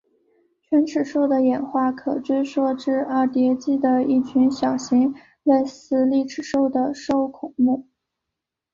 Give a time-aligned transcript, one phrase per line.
[0.67, 2.75] 犬齿兽的演化可追溯到
[3.07, 7.87] 二叠纪的一群小型类似丽齿兽的兽孔目。